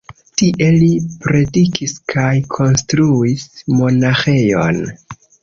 Tie 0.41 0.69
li 0.77 0.87
predikis 1.25 1.93
kaj 2.13 2.31
konstruis 2.57 3.45
monaĥejon. 3.77 4.83